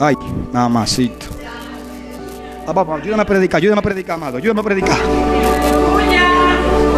[0.00, 0.14] Ay,
[0.52, 1.26] mamacito.
[2.66, 4.98] Ah, papá, ayúdame a predicar, ayúdame a predicar, amado, ayúdame a predicar.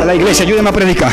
[0.00, 1.12] A la iglesia, ayúdame a predicar.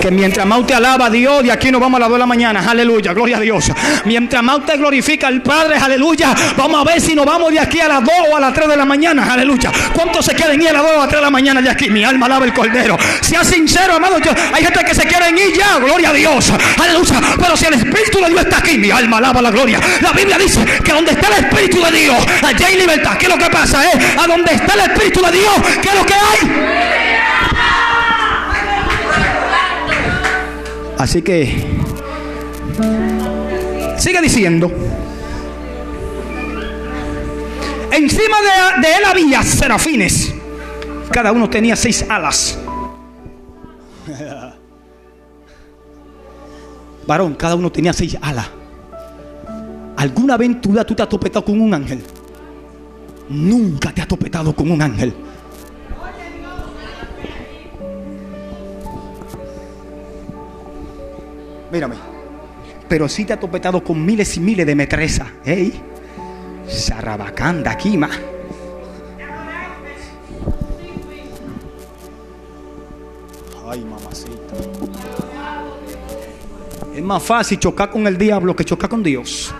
[0.00, 2.18] Que mientras más te alaba a Dios, de aquí nos vamos a las 2 de
[2.20, 2.64] la mañana.
[2.68, 3.70] Aleluya, gloria a Dios.
[4.04, 6.34] Mientras más te glorifica al Padre, aleluya.
[6.56, 8.68] Vamos a ver si nos vamos de aquí a las 2 o a las 3
[8.68, 9.26] de la mañana.
[9.32, 9.72] Aleluya.
[9.92, 11.70] ¿Cuántos se quieren ir a las 2 o a las 3 de la mañana de
[11.70, 11.90] aquí?
[11.90, 12.96] Mi alma alaba el Cordero.
[13.20, 14.18] Sea sincero, amado.
[14.18, 16.52] Yo, hay gente que se quieren ir ya, gloria a Dios.
[16.80, 17.20] Aleluya.
[17.38, 19.80] Pero si el Espíritu de Dios está aquí, mi alma alaba la gloria.
[20.00, 23.16] La Biblia dice que donde está el Espíritu de Dios, allá hay libertad.
[23.18, 23.84] ¿Qué es lo que pasa?
[23.84, 23.98] Eh?
[24.18, 27.07] A donde está el Espíritu de Dios, ¿qué es lo que hay?
[30.98, 31.64] Así que
[33.96, 34.70] sigue diciendo.
[37.92, 40.34] Encima de, de, él había serafines.
[41.10, 42.58] Cada uno tenía seis alas.
[47.06, 48.50] Varón, cada uno tenía seis alas.
[49.96, 52.02] ¿Alguna aventura tú te has topetado con un ángel?
[53.28, 55.14] Nunca te has topetado con un ángel.
[61.70, 61.96] Mírame.
[62.88, 65.28] Pero sí te ha topetado con miles y miles de metresas.
[65.44, 65.80] ¿Ey?
[66.66, 68.08] Sarabacanda, Kima.
[73.66, 74.54] Ay, mamacita.
[76.94, 79.54] Es más fácil chocar con el diablo que chocar con Dios.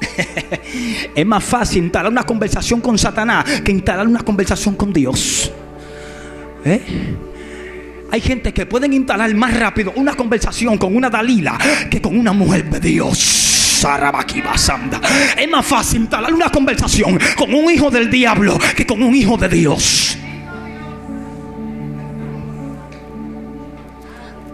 [1.14, 5.50] es más fácil instalar una conversación con Satanás que instalar una conversación con Dios.
[6.64, 7.16] ¿Eh?
[8.10, 11.58] Hay gente que pueden instalar más rápido una conversación con una Dalila
[11.90, 13.18] que con una mujer de Dios.
[15.36, 19.36] Es más fácil instalar una conversación con un hijo del diablo que con un hijo
[19.36, 20.18] de Dios.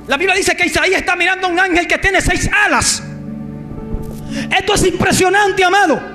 [0.06, 3.02] La Biblia dice que Isaías está mirando a un ángel que tiene seis alas.
[4.58, 6.13] Esto es impresionante, amado.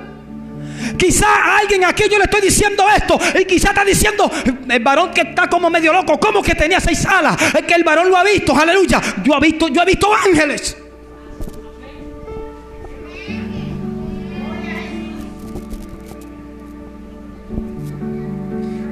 [0.96, 4.30] Quizá a alguien aquí yo le estoy diciendo esto y quizá está diciendo
[4.68, 7.84] el varón que está como medio loco, como que tenía seis alas, es que el
[7.84, 9.00] varón lo ha visto, aleluya.
[9.22, 10.76] Yo he visto, yo he visto ángeles.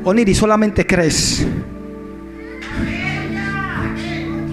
[0.05, 1.47] Oniri, solamente crees.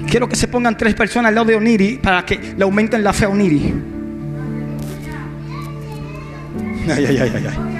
[0.09, 3.13] Quiero que se pongan tres personas al lado de Oniri para que le aumenten la
[3.13, 3.94] fe a Oniri.
[6.96, 7.75] Ay, ay, ay, ay.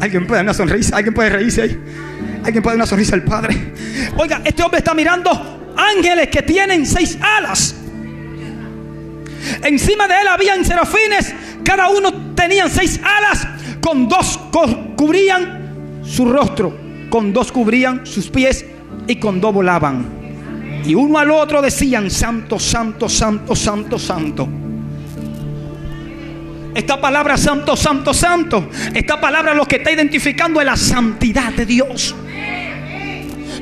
[0.00, 1.78] Alguien puede dar una sonrisa, alguien puede reírse ahí.
[2.44, 3.56] Alguien puede dar una sonrisa al Padre.
[4.16, 7.76] Oiga, este hombre está mirando ángeles que tienen seis alas.
[9.62, 11.32] Encima de él habían serafines.
[11.64, 13.46] Cada uno tenían seis alas.
[13.80, 14.38] Con dos
[14.96, 16.76] cubrían su rostro.
[17.10, 18.64] Con dos cubrían sus pies.
[19.06, 20.22] Y con dos volaban.
[20.84, 24.48] Y uno al otro decían, Santo, Santo, Santo, Santo, Santo.
[26.74, 28.70] Esta palabra santo, santo, santo.
[28.94, 32.14] Esta palabra lo que está identificando es la santidad de Dios.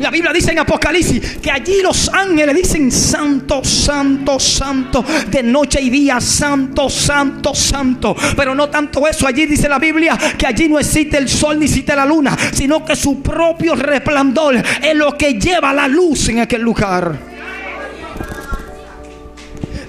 [0.00, 5.80] La Biblia dice en Apocalipsis que allí los ángeles dicen santo, santo, santo, de noche
[5.82, 8.16] y día, santo, santo, santo.
[8.34, 11.66] Pero no tanto eso, allí dice la Biblia que allí no existe el sol ni
[11.66, 16.40] existe la luna, sino que su propio resplandor es lo que lleva la luz en
[16.40, 17.29] aquel lugar.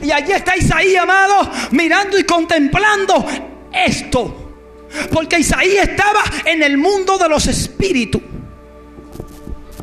[0.03, 3.25] Y allí está Isaías, amado, mirando y contemplando
[3.71, 4.53] esto.
[5.11, 8.21] Porque Isaías estaba en el mundo de los espíritus.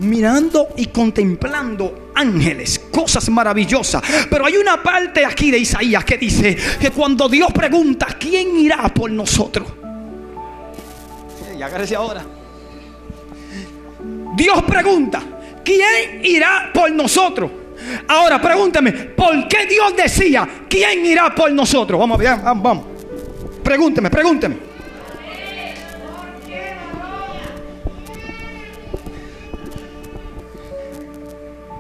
[0.01, 4.03] Mirando y contemplando ángeles, cosas maravillosas.
[4.31, 8.89] Pero hay una parte aquí de Isaías que dice que cuando Dios pregunta, ¿quién irá
[8.95, 9.67] por nosotros?
[11.57, 12.25] Y agárrese ahora.
[14.37, 15.21] Dios pregunta,
[15.65, 17.51] ¿quién irá por nosotros?
[18.09, 21.99] Ahora pregúnteme, ¿por qué Dios decía, ¿quién irá por nosotros?
[21.99, 22.87] Vamos, vamos, vamos.
[23.63, 24.69] Pregúnteme, pregúnteme.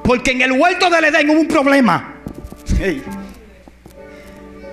[0.09, 2.15] Porque en el huerto del Edén hubo un problema.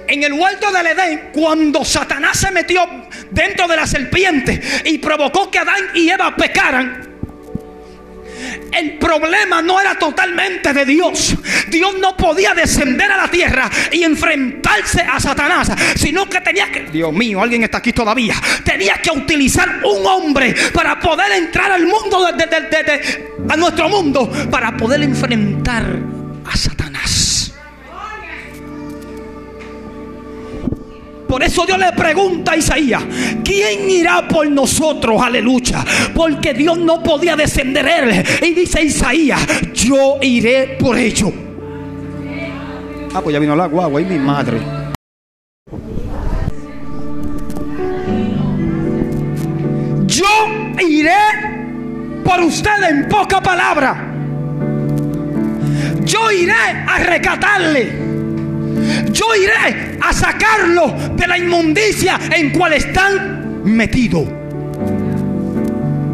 [0.07, 2.81] En el huerto del Edén, cuando Satanás se metió
[3.31, 7.04] dentro de la serpiente y provocó que Adán y Eva pecaran,
[8.71, 11.35] el problema no era totalmente de Dios.
[11.69, 16.83] Dios no podía descender a la tierra y enfrentarse a Satanás, sino que tenía que,
[16.83, 21.85] Dios mío, alguien está aquí todavía, tenía que utilizar un hombre para poder entrar al
[21.85, 22.27] mundo,
[23.49, 25.83] a nuestro mundo, para poder enfrentar
[26.45, 26.74] a Satanás.
[31.27, 33.03] Por eso Dios le pregunta a Isaías,
[33.43, 35.21] ¿quién irá por nosotros?
[35.21, 35.83] Aleluya.
[36.13, 38.25] Porque Dios no podía descender él.
[38.41, 39.41] Y dice Isaías,
[39.73, 41.31] yo iré por ellos.
[43.13, 44.59] Ah, pues ya vino la guagua y mi madre.
[50.05, 50.25] Yo
[50.85, 54.11] iré por usted en poca palabra.
[56.03, 58.04] Yo iré a recatarle.
[59.15, 64.25] Yo iré a sacarlo de la inmundicia en cual están metidos.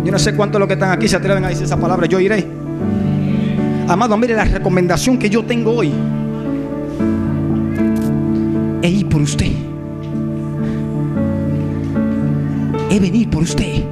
[0.06, 2.06] Yo no sé cuántos los que están aquí se atreven a decir esa palabra.
[2.06, 2.46] Yo iré.
[3.88, 5.92] Amado, mire la recomendación que yo tengo hoy.
[8.84, 9.52] Es ir por usted.
[12.92, 13.84] Es venir por usted.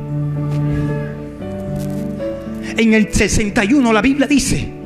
[2.77, 4.78] En el 61 la Biblia dice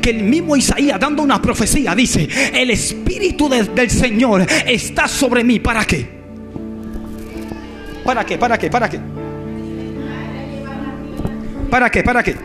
[0.00, 5.60] que el mismo Isaías dando una profecía dice, el Espíritu del Señor está sobre mí.
[5.60, 6.06] ¿Para qué?
[8.04, 8.38] ¿Para qué?
[8.38, 8.70] ¿Para qué?
[8.70, 9.00] ¿Para qué?
[11.70, 12.02] ¿Para qué?
[12.02, 12.36] ¿Para qué?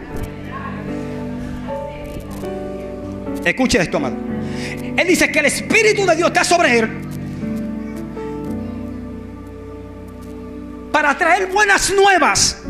[3.46, 4.18] Escuche esto, amado.
[4.98, 6.90] Él dice que el Espíritu de Dios está sobre él.
[10.92, 12.64] Para traer buenas nuevas.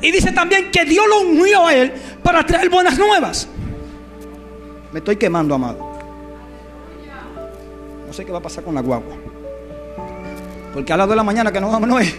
[0.00, 1.92] Y dice también que Dios lo unió a él
[2.28, 3.48] para traer buenas nuevas.
[4.92, 5.78] Me estoy quemando, amado.
[8.06, 9.16] No sé qué va a pasar con la guagua.
[10.74, 12.14] Porque a las 2 de la mañana que no vamos, no es.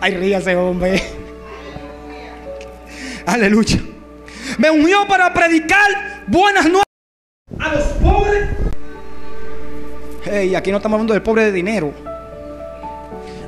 [0.00, 1.02] Ay, ríase, hombre.
[3.26, 3.80] Aleluya.
[4.58, 6.86] Me unió para predicar buenas nuevas
[7.58, 8.50] a los pobres.
[10.26, 11.92] Hey, aquí no estamos hablando del pobre de dinero.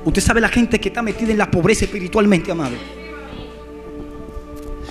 [0.05, 3.04] Usted sabe la gente que está metida en la pobreza espiritualmente, amado.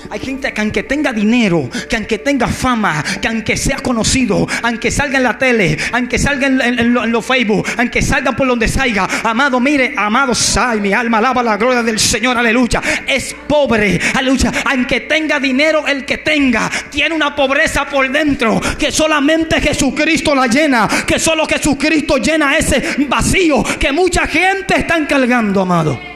[0.10, 4.92] Hay gente que aunque tenga dinero, que aunque tenga fama, que aunque sea conocido, aunque
[4.92, 9.60] salga en la tele, aunque salga en, los Facebook, aunque salga por donde salga, amado,
[9.60, 12.82] mire, amado, ay, mi alma alaba la gloria del Señor, aleluya.
[13.08, 14.52] Es pobre, aleluya.
[14.66, 20.48] Aunque tenga dinero, el que tenga, tiene una pobreza por dentro, que solamente Jesucristo la
[20.48, 26.13] llena, que solo Jesucristo llena ese vacío que mucha gente está encargando, amado.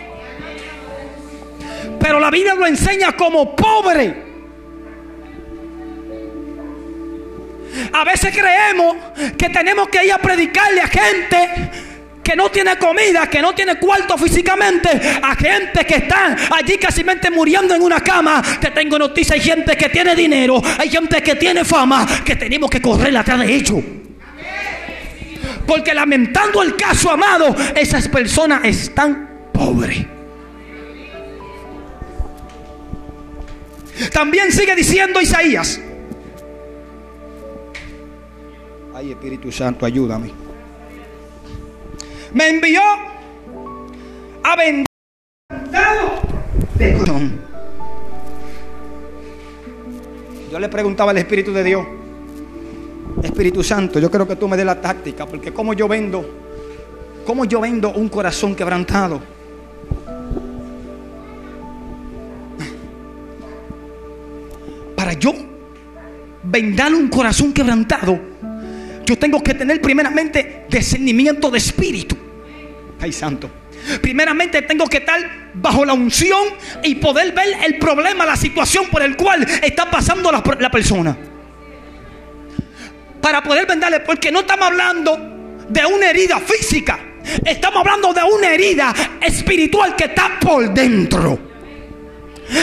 [2.07, 4.15] Pero la Biblia lo enseña como pobre.
[7.91, 8.95] A veces creemos
[9.37, 11.69] que tenemos que ir a predicarle a gente
[12.23, 14.89] que no tiene comida, que no tiene cuarto físicamente,
[15.21, 18.41] a gente que está allí casi muriendo en una cama.
[18.61, 22.69] Te tengo noticias, hay gente que tiene dinero, hay gente que tiene fama, que tenemos
[22.69, 23.83] que correr atrás de ellos.
[25.67, 30.16] Porque lamentando el caso, amado, esas personas están pobres.
[34.11, 35.81] También sigue diciendo Isaías.
[38.93, 40.31] Ay, Espíritu Santo, ayúdame.
[42.33, 42.81] Me envió
[44.43, 44.87] a vender
[50.51, 51.85] Yo le preguntaba al Espíritu de Dios,
[53.21, 56.25] Espíritu Santo, yo creo que tú me des la táctica, porque como yo vendo,
[57.25, 59.36] como yo vendo un corazón quebrantado.
[65.07, 65.33] Para yo
[66.43, 68.19] vendar un corazón quebrantado,
[69.05, 72.17] yo tengo que tener primeramente discernimiento de espíritu.
[72.99, 73.49] Ay, santo.
[74.01, 76.47] Primeramente tengo que estar bajo la unción
[76.83, 81.17] y poder ver el problema, la situación por el cual está pasando la, la persona.
[83.21, 86.99] Para poder venderle, porque no estamos hablando de una herida física,
[87.45, 91.46] estamos hablando de una herida espiritual que está por dentro.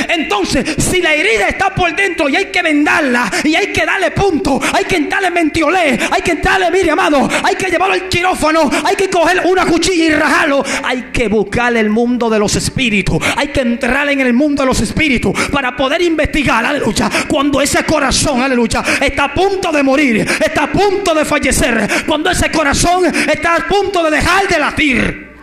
[0.09, 4.11] Entonces, si la herida está por dentro y hay que vendarla y hay que darle
[4.11, 8.71] punto, hay que darle mentiolé, hay que darle, mire amado, hay que llevarlo al quirófano,
[8.85, 13.19] hay que coger una cuchilla y rajarlo, hay que buscar el mundo de los espíritus,
[13.37, 17.85] hay que entrar en el mundo de los espíritus para poder investigar, aleluya, cuando ese
[17.85, 23.07] corazón, aleluya, está a punto de morir, está a punto de fallecer, cuando ese corazón
[23.07, 25.35] está a punto de dejar de latir.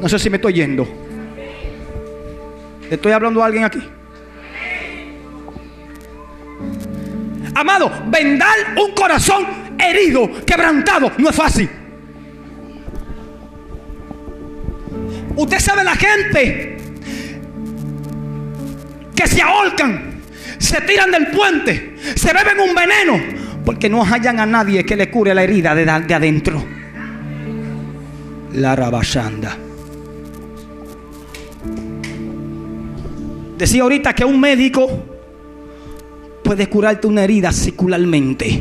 [0.00, 1.11] No sé si me estoy yendo.
[2.92, 3.82] ¿Estoy hablando a alguien aquí?
[7.54, 9.46] Amado, vendar un corazón
[9.78, 11.70] herido, quebrantado, no es fácil.
[15.34, 16.76] Usted sabe la gente
[19.14, 20.20] que se ahorcan,
[20.58, 23.18] se tiran del puente, se beben un veneno,
[23.64, 26.62] porque no hallan a nadie que le cure la herida de, de adentro.
[28.52, 29.56] La rabashanda.
[33.62, 34.90] Decía ahorita que un médico
[36.42, 38.60] puede curarte una herida secularmente.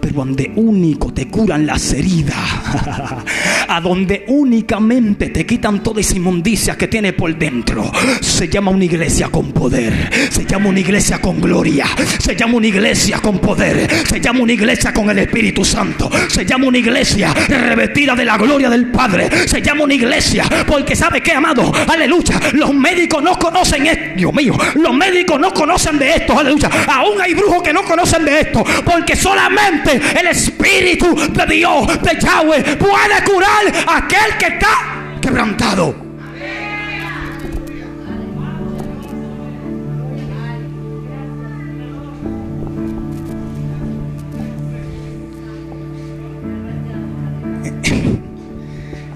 [0.00, 2.38] Pero donde único te curan las heridas.
[3.68, 7.90] a donde únicamente te quitan toda esa inmundicia que tiene por dentro.
[8.20, 11.86] Se llama una iglesia con poder, se llama una iglesia con gloria,
[12.18, 16.44] se llama una iglesia con poder, se llama una iglesia con el Espíritu Santo, se
[16.44, 21.22] llama una iglesia revestida de la gloria del Padre, se llama una iglesia porque sabe
[21.22, 26.16] que amado, aleluya, los médicos no conocen esto, Dios mío, los médicos no conocen de
[26.16, 31.46] esto, aleluya, aún hay brujos que no conocen de esto, porque solamente el Espíritu de
[31.46, 33.53] Dios, de Yahweh, puede curar
[33.86, 35.94] aquel que está quebrantado.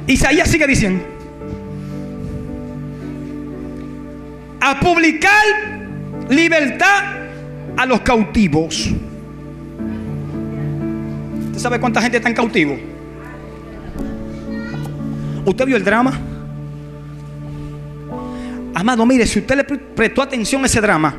[0.06, 1.04] Isaías sigue diciendo,
[4.60, 5.44] a publicar
[6.30, 7.04] libertad
[7.76, 8.90] a los cautivos.
[11.46, 12.97] ¿Usted sabe cuánta gente está en cautivo?
[15.48, 16.12] ¿Usted vio el drama?
[18.74, 21.16] Amado, mire, si usted le prestó atención a ese drama,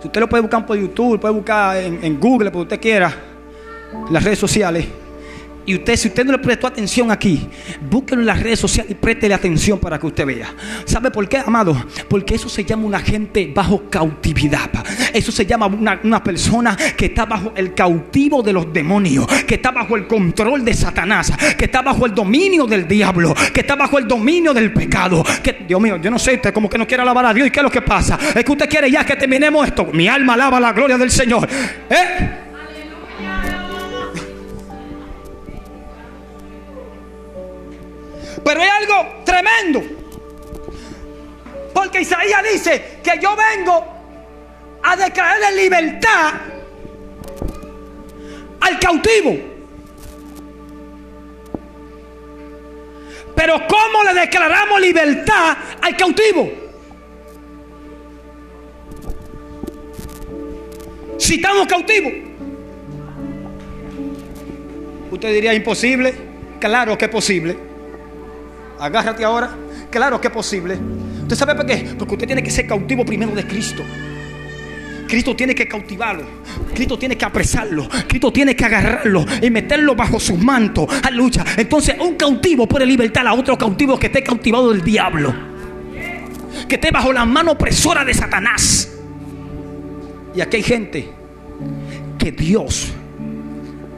[0.00, 3.14] si usted lo puede buscar por YouTube, puede buscar en, en Google, por usted quiera,
[4.10, 4.86] las redes sociales.
[5.66, 7.48] Y usted, si usted no le prestó atención aquí,
[7.90, 10.54] búsquelo en las redes sociales y préstele atención para que usted vea.
[10.84, 11.76] ¿Sabe por qué, amado?
[12.08, 14.70] Porque eso se llama una gente bajo cautividad.
[15.12, 19.56] Eso se llama una, una persona que está bajo el cautivo de los demonios, que
[19.56, 23.74] está bajo el control de Satanás, que está bajo el dominio del diablo, que está
[23.74, 25.24] bajo el dominio del pecado.
[25.42, 27.48] Que, Dios mío, yo no sé, usted como que no quiere alabar a Dios.
[27.48, 28.16] ¿Y qué es lo que pasa?
[28.34, 29.86] Es que usted quiere ya que terminemos esto.
[29.86, 31.48] Mi alma alaba la gloria del Señor.
[31.90, 32.45] ¿Eh?
[38.46, 39.82] Pero hay algo tremendo.
[41.74, 43.84] Porque Isaías dice que yo vengo
[44.84, 46.32] a declararle libertad
[48.60, 49.36] al cautivo.
[53.34, 56.48] Pero ¿cómo le declaramos libertad al cautivo?
[61.18, 62.12] Si estamos cautivos.
[65.10, 66.14] Usted diría imposible.
[66.60, 67.75] Claro que es posible.
[68.78, 69.50] Agárrate ahora.
[69.90, 70.78] Claro que es posible.
[71.22, 71.94] ¿Usted sabe por qué?
[71.98, 73.82] Porque usted tiene que ser cautivo primero de Cristo.
[75.08, 76.24] Cristo tiene que cautivarlo.
[76.74, 77.88] Cristo tiene que apresarlo.
[78.08, 80.88] Cristo tiene que agarrarlo y meterlo bajo sus mantos.
[81.02, 81.44] Aleluya.
[81.56, 85.34] Entonces, un cautivo puede libertar a otro cautivo que esté cautivado del diablo.
[86.68, 88.92] Que esté bajo la mano opresora de Satanás.
[90.34, 91.08] Y aquí hay gente
[92.18, 92.92] que Dios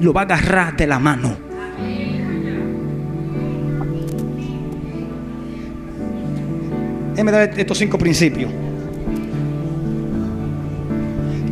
[0.00, 1.47] lo va a agarrar de la mano
[7.18, 8.48] Déjeme dar estos cinco principios.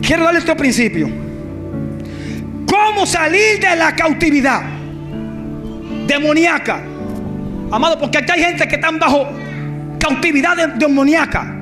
[0.01, 1.11] Quiero darle estos principios.
[2.71, 4.63] ¿Cómo salir de la cautividad
[6.07, 6.81] demoníaca?
[7.73, 9.27] Amado, porque aquí hay gente que están bajo
[9.99, 11.53] cautividad demoníaca.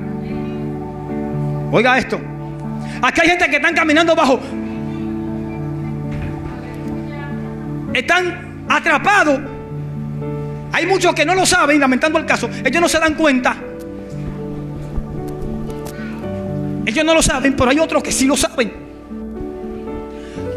[1.71, 2.21] Oiga esto.
[3.01, 4.39] Aquí hay gente que están caminando bajo.
[7.91, 9.39] Están atrapados.
[10.73, 12.47] Hay muchos que no lo saben, lamentando el caso.
[12.63, 13.55] Ellos no se dan cuenta
[16.85, 18.71] Ellos no lo saben, pero hay otros que sí lo saben.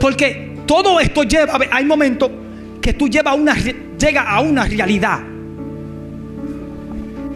[0.01, 2.31] Porque todo esto lleva, hay momentos
[2.81, 5.21] que tú llevas una, llega a una realidad.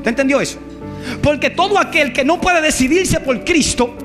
[0.02, 0.58] ¿Te entendió eso?
[1.22, 3.96] Porque todo aquel que no puede decidirse por Cristo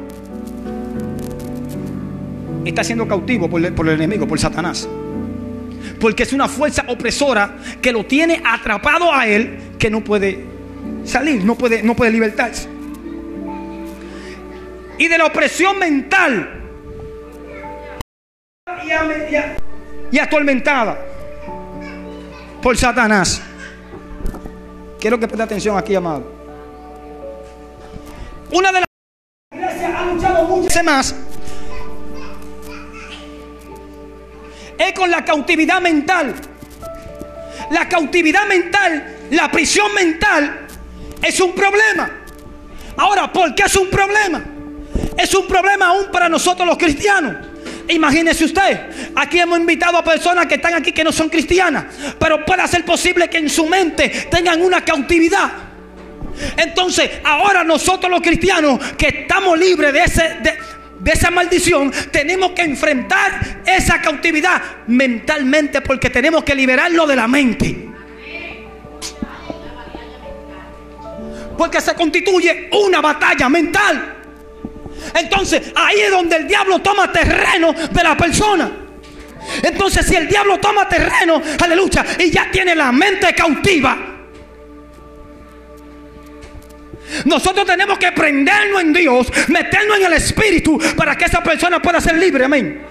[2.64, 4.88] está siendo cautivo por el, por el enemigo, por Satanás.
[6.00, 10.46] Porque es una fuerza opresora que lo tiene atrapado a él que no puede
[11.04, 12.77] salir, no puede, no puede libertarse
[14.98, 16.58] y de la opresión mental
[20.12, 20.98] y, atormentada
[22.62, 23.42] por Satanás.
[25.00, 26.32] Quiero que preste atención aquí, amado.
[28.52, 28.88] Una de las
[29.54, 31.16] iglesias ha luchado mucho más
[34.78, 36.36] es con la cautividad mental.
[37.72, 40.68] La cautividad mental, la prisión mental
[41.22, 42.10] es un problema.
[42.96, 44.57] Ahora, ¿por qué es un problema?
[45.18, 47.36] Es un problema aún para nosotros los cristianos.
[47.90, 51.86] Imagínese usted, aquí hemos invitado a personas que están aquí que no son cristianas,
[52.20, 55.50] pero puede ser posible que en su mente tengan una cautividad.
[56.58, 60.38] Entonces, ahora nosotros los cristianos que estamos libres de, ese,
[61.00, 67.28] de esa maldición, tenemos que enfrentar esa cautividad mentalmente porque tenemos que liberarlo de la
[67.28, 67.90] mente.
[71.58, 74.17] Porque se constituye una batalla mental.
[75.14, 78.72] Entonces ahí es donde el diablo toma terreno de la persona.
[79.64, 83.98] Entonces si el diablo toma terreno, aleluya, y ya tiene la mente cautiva,
[87.26, 92.02] nosotros tenemos que prendernos en Dios, meternos en el Espíritu para que esa persona pueda
[92.02, 92.46] ser libre.
[92.46, 92.82] Amén.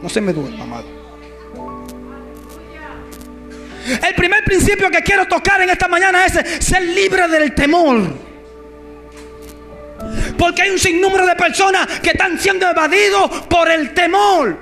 [0.00, 0.86] No se me duele, amado.
[3.86, 8.23] El primer principio que quiero tocar en esta mañana es ser libre del temor.
[10.38, 14.58] Porque hay un sinnúmero de personas que están siendo evadidos por el temor.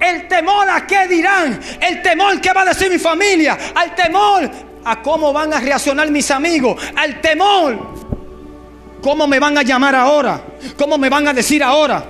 [0.00, 1.60] El temor a qué dirán.
[1.80, 3.58] El temor que va a decir mi familia.
[3.74, 4.50] Al temor
[4.84, 6.82] a cómo van a reaccionar mis amigos.
[6.96, 8.00] Al temor.
[9.02, 10.42] ¿Cómo me van a llamar ahora?
[10.76, 12.04] ¿Cómo me van a decir ahora?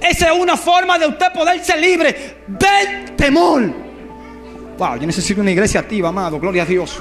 [0.00, 3.72] Esa es una forma de usted poder ser libre del temor.
[4.78, 6.38] Wow, yo necesito una iglesia activa, amado.
[6.38, 6.98] Gloria a Dios.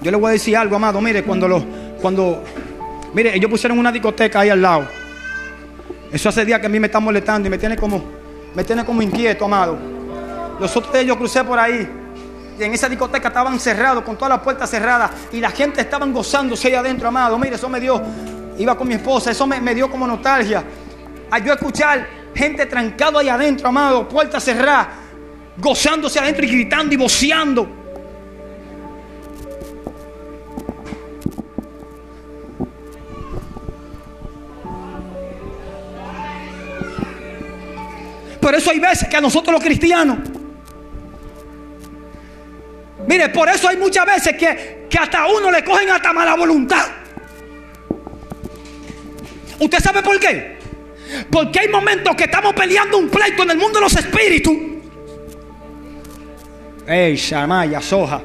[0.00, 1.00] Yo le voy a decir algo, amado.
[1.00, 1.64] Mire, cuando lo,
[2.00, 2.42] cuando,
[3.14, 4.86] mire, ellos pusieron una discoteca ahí al lado.
[6.12, 8.02] Eso hace días que a mí me está molestando y me tiene como,
[8.54, 9.78] me tiene como inquieto, amado.
[10.58, 11.88] Los otros días yo crucé por ahí
[12.58, 16.12] y en esa discoteca estaban cerrados, con todas las puertas cerradas y la gente estaban
[16.12, 17.38] gozándose ahí adentro, amado.
[17.38, 18.00] Mire, eso me dio,
[18.58, 20.64] iba con mi esposa, eso me, me dio como nostalgia.
[21.30, 24.88] A yo escuchar gente trancada ahí adentro, amado, puertas cerradas,
[25.58, 27.77] gozándose adentro y gritando y voceando.
[38.48, 40.20] Por eso hay veces que a nosotros los cristianos,
[43.06, 46.34] mire, por eso hay muchas veces que, que hasta a uno le cogen hasta mala
[46.34, 46.86] voluntad.
[49.58, 50.56] ¿Usted sabe por qué?
[51.30, 54.56] Porque hay momentos que estamos peleando un pleito en el mundo de los espíritus.
[56.86, 58.22] Ey, Shamaya, Soja.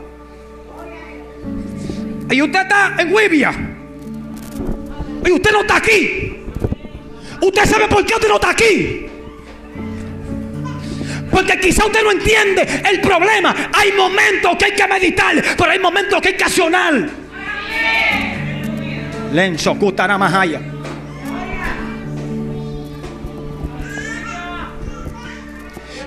[2.32, 3.52] Y usted está en Wibia.
[5.26, 6.46] Y usted no está aquí.
[7.42, 9.10] ¿Usted sabe por qué usted no está aquí?
[11.34, 13.72] Porque quizá usted no entiende el problema.
[13.74, 17.10] Hay momentos que hay que meditar, pero hay momentos que hay que accionar.
[19.34, 20.62] Lenzo Mahaya.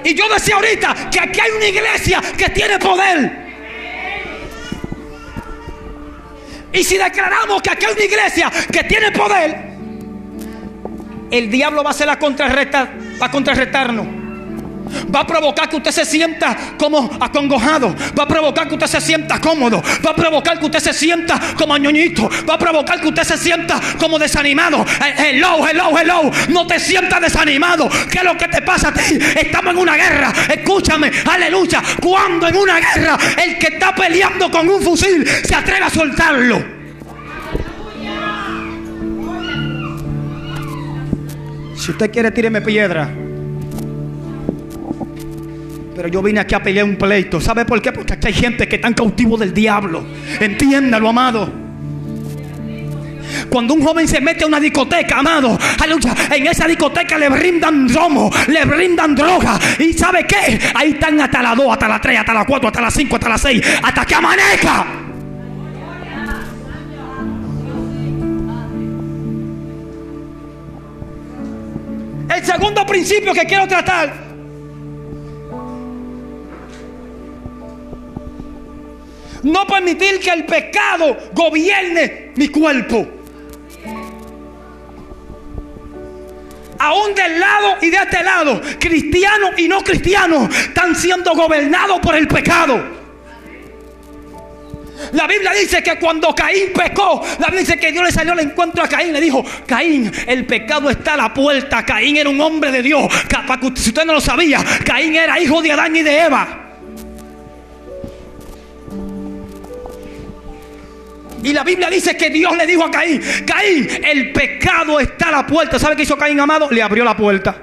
[0.05, 3.47] Y yo decía ahorita que aquí hay una iglesia que tiene poder.
[6.73, 9.75] Y si declaramos que aquí hay una iglesia que tiene poder,
[11.33, 12.89] el diablo va a hacer la contrarresta,
[13.21, 14.26] va a contrarrestarnos.
[15.15, 17.95] Va a provocar que usted se sienta como acongojado.
[18.19, 19.83] Va a provocar que usted se sienta cómodo.
[20.05, 22.29] Va a provocar que usted se sienta como ñoñito.
[22.49, 24.85] Va a provocar que usted se sienta como desanimado.
[24.85, 26.31] Eh, hello, hello, hello.
[26.49, 27.89] No te sientas desanimado.
[28.11, 29.19] ¿Qué es lo que te pasa a ti?
[29.37, 30.33] Estamos en una guerra.
[30.55, 31.83] Escúchame, aleluya.
[32.03, 36.77] Cuando en una guerra el que está peleando con un fusil se atreve a soltarlo.
[41.77, 43.26] Si usted quiere, tíreme piedra.
[45.97, 47.41] Pero yo vine aquí a pelear un pleito.
[47.41, 47.91] ¿Sabe por qué?
[47.91, 50.05] Porque aquí hay gente que está cautivo del diablo.
[50.39, 51.51] Entiéndalo, amado.
[53.49, 57.93] Cuando un joven se mete a una discoteca, amado, aleluya, en esa discoteca le brindan
[57.93, 59.59] romo, le brindan droga.
[59.79, 60.61] ¿Y sabe qué?
[60.75, 63.29] Ahí están hasta las 2, hasta las 3, hasta las 4, hasta las 5, hasta
[63.31, 64.87] las 6, hasta que amanezca.
[72.35, 74.26] El segundo principio que quiero tratar
[79.47, 83.07] No permitir que el pecado gobierne mi cuerpo.
[86.81, 92.17] Aún del lado y de este lado, cristianos y no cristianos están siendo gobernados por
[92.17, 92.97] el pecado.
[95.13, 98.41] La Biblia dice que cuando Caín pecó, la Biblia dice que Dios le salió al
[98.41, 99.13] encuentro a Caín.
[99.13, 101.87] Le dijo, Caín, el pecado está a la puerta.
[101.87, 103.05] Caín era un hombre de Dios.
[103.77, 106.66] Si usted no lo sabía, Caín era hijo de Adán y de Eva.
[111.43, 115.33] Y la Biblia dice que Dios le dijo a Caín, Caín, el pecado está a
[115.33, 115.79] la puerta.
[115.79, 116.69] ¿Sabe qué hizo Caín, amado?
[116.71, 117.57] Le abrió la puerta.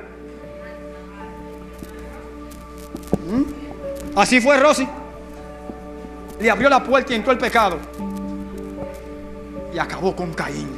[3.28, 4.18] ¿Mm?
[4.18, 4.88] Así fue Rosy.
[6.40, 7.80] Le abrió la puerta y entró el pecado.
[9.74, 10.73] Y acabó con Caín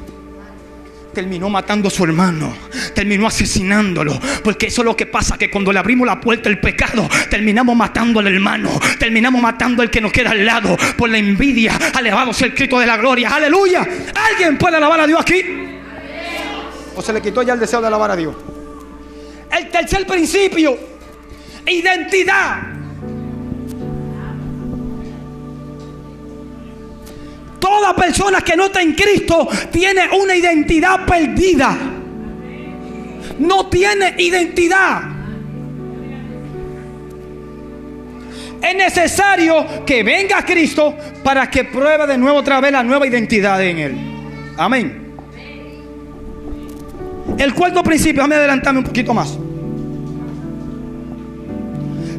[1.16, 2.56] terminó matando a su hermano,
[2.94, 6.60] terminó asesinándolo, porque eso es lo que pasa, que cuando le abrimos la puerta al
[6.60, 11.18] pecado, terminamos matando al hermano, terminamos matando al que nos queda al lado, por la
[11.18, 13.88] envidia, alabado sea el Cristo de la gloria, aleluya.
[14.30, 15.42] ¿Alguien puede alabar a Dios aquí?
[16.96, 18.36] ¿O se le quitó ya el deseo de alabar a Dios?
[19.58, 20.78] El tercer principio,
[21.66, 22.75] identidad.
[27.66, 31.76] Toda persona que no está en Cristo tiene una identidad perdida.
[33.40, 35.02] No tiene identidad.
[38.62, 43.60] Es necesario que venga Cristo para que pruebe de nuevo otra vez la nueva identidad
[43.64, 43.96] en Él.
[44.58, 45.16] Amén.
[47.40, 49.40] El cuarto principio, déjame adelantarme un poquito más.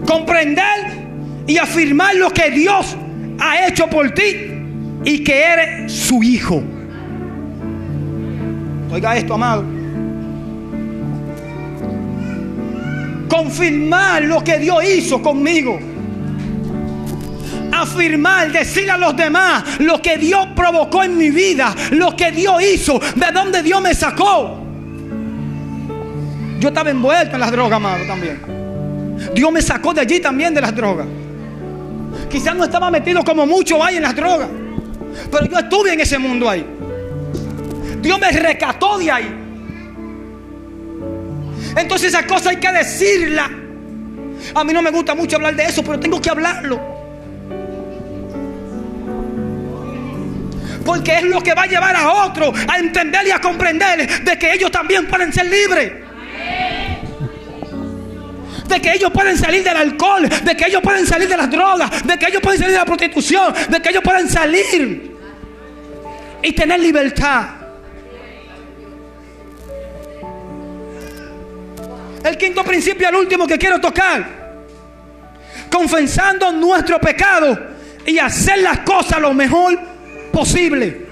[0.05, 1.07] Comprender
[1.47, 2.97] y afirmar lo que Dios
[3.39, 4.56] ha hecho por ti
[5.07, 6.61] y que eres su hijo.
[8.91, 9.65] Oiga esto, amado.
[13.29, 15.79] Confirmar lo que Dios hizo conmigo.
[17.73, 22.61] Afirmar, decirle a los demás lo que Dios provocó en mi vida, lo que Dios
[22.65, 24.59] hizo, de donde Dios me sacó.
[26.59, 28.41] Yo estaba envuelto en las drogas, amado, también.
[29.37, 31.07] Dios me sacó de allí también de las drogas.
[32.29, 34.66] Quizás no estaba metido como mucho hay en las drogas.
[35.31, 36.67] Pero yo estuve en ese mundo ahí.
[38.01, 39.47] Dios me rescató de ahí.
[41.77, 43.51] Entonces esa cosa hay que decirla.
[44.55, 46.81] A mí no me gusta mucho hablar de eso, pero tengo que hablarlo.
[50.85, 54.39] Porque es lo que va a llevar a otro a entender y a comprender de
[54.39, 56.07] que ellos también pueden ser libres
[58.69, 62.05] de que ellos pueden salir del alcohol, de que ellos pueden salir de las drogas,
[62.05, 65.06] de que ellos pueden salir de la prostitución, de que ellos pueden salir
[66.47, 67.45] y tener libertad.
[72.23, 74.25] El quinto principio, el último que quiero tocar.
[75.69, 77.59] Confesando nuestro pecado
[78.07, 79.77] y hacer las cosas lo mejor
[80.33, 81.07] posible.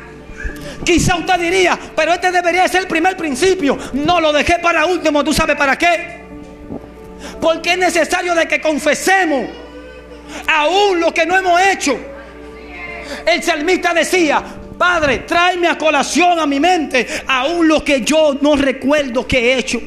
[0.85, 3.77] Quizá usted diría, pero este debería ser el primer principio.
[3.93, 6.23] No lo dejé para último, ¿tú sabes para qué?
[7.41, 9.51] Porque es necesario de que confesemos
[10.47, 11.99] aún lo que no hemos hecho.
[13.27, 14.43] El salmista decía,
[14.79, 19.59] Padre, tráeme a colación a mi mente aún lo que yo no recuerdo que he
[19.59, 19.81] hecho.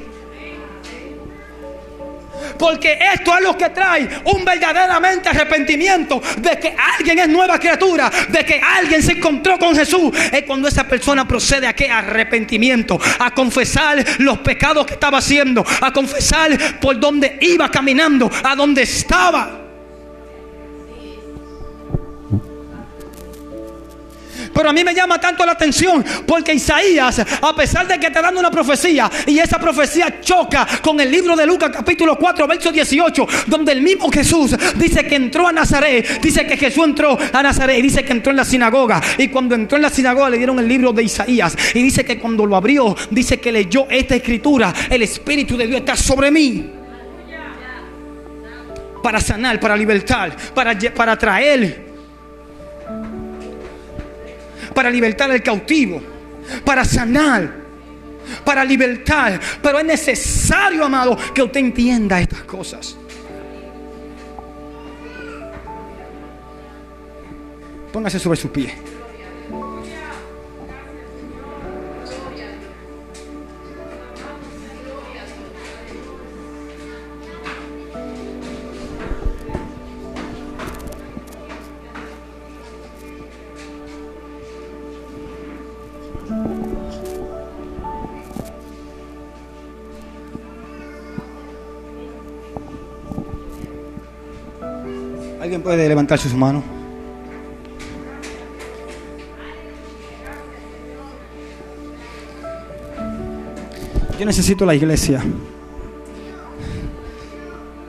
[2.58, 8.12] Porque esto es lo que trae un verdaderamente arrepentimiento de que alguien es nueva criatura,
[8.30, 10.12] de que alguien se encontró con Jesús.
[10.32, 15.63] Es cuando esa persona procede a qué arrepentimiento, a confesar los pecados que estaba haciendo,
[15.82, 19.67] a confesar por donde iba caminando, a donde estaba.
[24.58, 28.20] Pero a mí me llama tanto la atención porque Isaías, a pesar de que te
[28.20, 32.72] dando una profecía y esa profecía choca con el libro de Lucas capítulo 4, verso
[32.72, 37.43] 18, donde el mismo Jesús dice que entró a Nazaret, dice que Jesús entró a
[37.43, 39.00] Nazaret y dice que entró en la sinagoga.
[39.20, 42.17] Y cuando entró en la sinagoga le dieron el libro de Isaías y dice que
[42.17, 46.72] cuando lo abrió, dice que leyó esta escritura, el Espíritu de Dios está sobre mí
[49.04, 51.87] para sanar, para libertar, para, para traer
[54.78, 56.00] para libertar al cautivo,
[56.63, 57.52] para sanar,
[58.46, 59.42] para libertar.
[59.60, 62.96] Pero es necesario, amado, que usted entienda estas cosas.
[67.92, 68.72] Póngase sobre su pie.
[95.48, 96.62] ¿Alguien puede levantar sus manos?
[104.20, 105.24] Yo necesito la iglesia.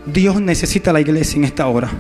[0.07, 1.91] Dios necesita la iglesia en esta hora.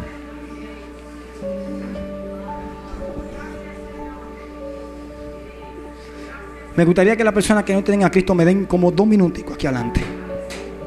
[6.76, 9.56] Me gustaría que la persona que no tenga a Cristo me den como dos minuticos
[9.56, 10.02] aquí adelante.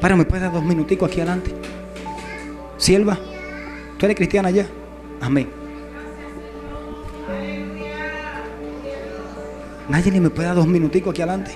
[0.00, 1.52] Para, ¿me puede dar dos minuticos aquí adelante?
[2.78, 3.31] Sierva.
[4.02, 4.66] ¿Tú eres cristiana ya?
[5.20, 5.48] Amén.
[9.88, 11.52] Nadie ni me puede dar dos minuticos aquí adelante.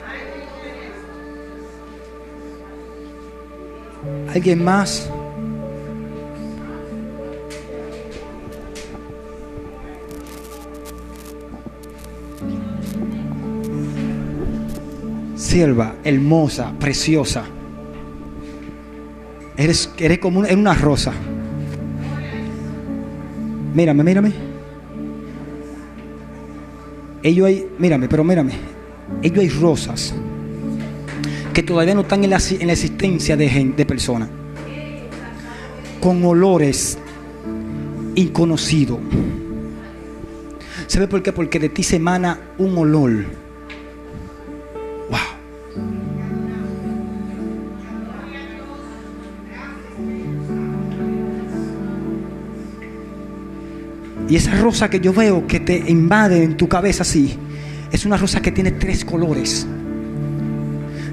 [4.32, 5.11] ¿Alguien más?
[15.35, 17.42] Sierva, hermosa, preciosa.
[19.56, 21.12] Eres, eres como una, una rosa.
[23.76, 24.32] Mírame, mírame.
[27.22, 28.54] Ellos hay, mírame, pero mírame.
[29.20, 30.14] Ellos hay rosas
[31.52, 34.30] que todavía no están en la, en la existencia de, de personas.
[36.00, 36.96] Con olores
[38.14, 38.98] inconocidos.
[40.86, 41.34] ¿Sabe por qué?
[41.34, 43.26] Porque de ti se emana un olor.
[54.28, 57.38] Y esa rosa que yo veo que te invade en tu cabeza así,
[57.92, 59.66] es una rosa que tiene tres colores.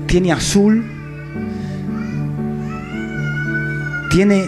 [0.07, 0.83] Tiene azul,
[4.09, 4.45] tiene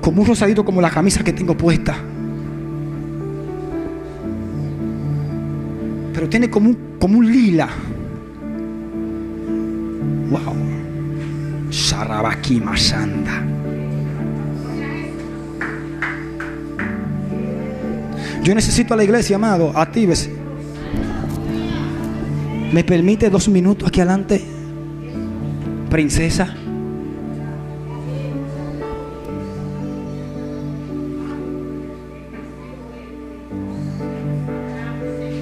[0.00, 1.96] como un rosadito como la camisa que tengo puesta.
[6.14, 7.68] Pero tiene como un, como un lila.
[10.30, 10.54] Wow.
[11.70, 13.57] Sarabaki Masanda.
[18.48, 19.72] Yo necesito a la iglesia, amado.
[19.76, 20.32] Actívese.
[22.72, 24.42] ¿Me permite dos minutos aquí adelante?
[25.90, 26.56] Princesa.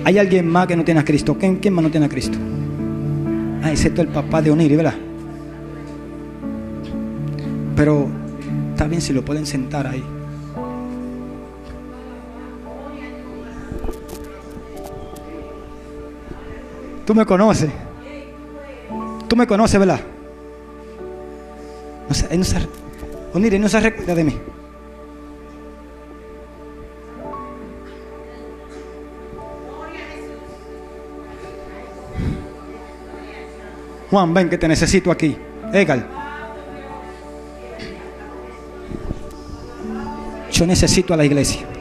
[0.02, 1.36] Hay alguien más que no tiene a Cristo.
[1.38, 2.36] ¿Quién, más no tiene a Cristo?
[3.62, 4.94] Ah, excepto el papá de Oniri, ¿verdad?
[7.76, 8.08] Pero
[8.72, 10.15] está bien si lo pueden sentar ahí.
[17.06, 17.70] Tú me conoces.
[19.28, 20.00] Tú me conoces, ¿verdad?
[22.08, 22.56] No él no se,
[23.32, 24.38] Oniri, no se recuerda de mí.
[34.10, 35.36] Juan, ven que te necesito aquí.
[35.72, 36.06] Egal.
[40.50, 41.75] Yo necesito a la iglesia.